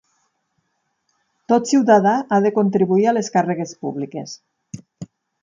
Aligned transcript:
Tot 1.53 1.69
ciutadà 1.73 2.13
ha 2.21 2.39
de 2.47 2.53
contribuir 2.57 3.07
a 3.11 3.15
les 3.19 3.31
càrregues 3.37 3.75
públiques. 3.85 4.35